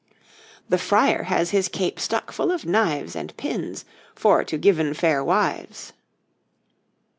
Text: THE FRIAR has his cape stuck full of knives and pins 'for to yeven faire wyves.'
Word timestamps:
THE 0.67 0.79
FRIAR 0.79 1.25
has 1.25 1.51
his 1.51 1.67
cape 1.67 1.99
stuck 1.99 2.31
full 2.31 2.49
of 2.51 2.65
knives 2.65 3.15
and 3.15 3.37
pins 3.37 3.85
'for 4.15 4.43
to 4.43 4.57
yeven 4.57 4.95
faire 4.95 5.23
wyves.' 5.23 5.93